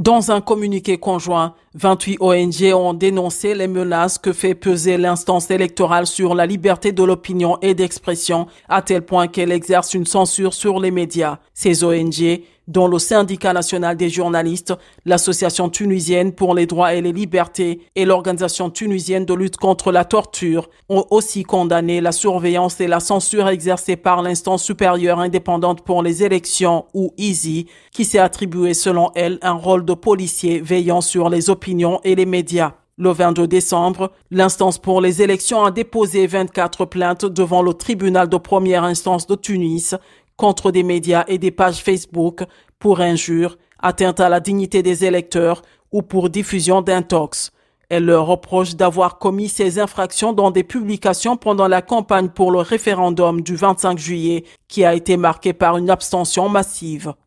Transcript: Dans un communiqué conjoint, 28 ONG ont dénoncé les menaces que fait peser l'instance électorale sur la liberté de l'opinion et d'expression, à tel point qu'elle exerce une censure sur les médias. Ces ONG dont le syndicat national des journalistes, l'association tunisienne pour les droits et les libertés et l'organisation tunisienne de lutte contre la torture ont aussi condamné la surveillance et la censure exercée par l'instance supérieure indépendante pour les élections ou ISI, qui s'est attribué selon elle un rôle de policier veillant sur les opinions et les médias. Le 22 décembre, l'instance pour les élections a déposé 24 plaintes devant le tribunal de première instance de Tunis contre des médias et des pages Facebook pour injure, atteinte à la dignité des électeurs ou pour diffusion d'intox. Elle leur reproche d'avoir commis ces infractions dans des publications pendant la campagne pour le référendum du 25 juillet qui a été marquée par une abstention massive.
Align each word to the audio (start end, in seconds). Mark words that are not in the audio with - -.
Dans 0.00 0.30
un 0.30 0.40
communiqué 0.40 0.96
conjoint, 0.96 1.54
28 1.74 2.16
ONG 2.20 2.72
ont 2.74 2.94
dénoncé 2.94 3.54
les 3.54 3.68
menaces 3.68 4.16
que 4.16 4.32
fait 4.32 4.54
peser 4.54 4.96
l'instance 4.96 5.50
électorale 5.50 6.06
sur 6.06 6.34
la 6.34 6.46
liberté 6.46 6.90
de 6.92 7.02
l'opinion 7.02 7.58
et 7.60 7.74
d'expression, 7.74 8.46
à 8.70 8.80
tel 8.80 9.02
point 9.02 9.28
qu'elle 9.28 9.52
exerce 9.52 9.92
une 9.92 10.06
censure 10.06 10.54
sur 10.54 10.80
les 10.80 10.90
médias. 10.90 11.36
Ces 11.52 11.84
ONG 11.84 12.40
dont 12.70 12.86
le 12.86 13.00
syndicat 13.00 13.52
national 13.52 13.96
des 13.96 14.08
journalistes, 14.08 14.72
l'association 15.04 15.68
tunisienne 15.68 16.32
pour 16.32 16.54
les 16.54 16.66
droits 16.66 16.94
et 16.94 17.02
les 17.02 17.12
libertés 17.12 17.80
et 17.96 18.04
l'organisation 18.04 18.70
tunisienne 18.70 19.24
de 19.24 19.34
lutte 19.34 19.56
contre 19.56 19.90
la 19.90 20.04
torture 20.04 20.70
ont 20.88 21.04
aussi 21.10 21.42
condamné 21.42 22.00
la 22.00 22.12
surveillance 22.12 22.80
et 22.80 22.86
la 22.86 23.00
censure 23.00 23.48
exercée 23.48 23.96
par 23.96 24.22
l'instance 24.22 24.62
supérieure 24.62 25.18
indépendante 25.18 25.82
pour 25.82 26.02
les 26.04 26.22
élections 26.22 26.84
ou 26.94 27.12
ISI, 27.18 27.66
qui 27.90 28.04
s'est 28.04 28.20
attribué 28.20 28.72
selon 28.72 29.10
elle 29.16 29.40
un 29.42 29.54
rôle 29.54 29.84
de 29.84 29.94
policier 29.94 30.60
veillant 30.60 31.00
sur 31.00 31.28
les 31.28 31.50
opinions 31.50 32.00
et 32.04 32.14
les 32.14 32.26
médias. 32.26 32.74
Le 32.98 33.10
22 33.10 33.48
décembre, 33.48 34.12
l'instance 34.30 34.78
pour 34.78 35.00
les 35.00 35.22
élections 35.22 35.64
a 35.64 35.70
déposé 35.70 36.26
24 36.26 36.84
plaintes 36.84 37.24
devant 37.24 37.62
le 37.62 37.72
tribunal 37.72 38.28
de 38.28 38.36
première 38.36 38.84
instance 38.84 39.26
de 39.26 39.34
Tunis 39.34 39.94
contre 40.40 40.70
des 40.70 40.82
médias 40.82 41.24
et 41.28 41.36
des 41.36 41.50
pages 41.50 41.82
Facebook 41.82 42.44
pour 42.78 43.00
injure, 43.00 43.58
atteinte 43.78 44.20
à 44.20 44.30
la 44.30 44.40
dignité 44.40 44.82
des 44.82 45.04
électeurs 45.04 45.60
ou 45.92 46.00
pour 46.00 46.30
diffusion 46.30 46.80
d'intox. 46.80 47.52
Elle 47.90 48.06
leur 48.06 48.24
reproche 48.26 48.74
d'avoir 48.74 49.18
commis 49.18 49.50
ces 49.50 49.78
infractions 49.78 50.32
dans 50.32 50.50
des 50.50 50.64
publications 50.64 51.36
pendant 51.36 51.68
la 51.68 51.82
campagne 51.82 52.30
pour 52.30 52.52
le 52.52 52.60
référendum 52.60 53.42
du 53.42 53.54
25 53.54 53.98
juillet 53.98 54.44
qui 54.66 54.82
a 54.82 54.94
été 54.94 55.18
marquée 55.18 55.52
par 55.52 55.76
une 55.76 55.90
abstention 55.90 56.48
massive. 56.48 57.12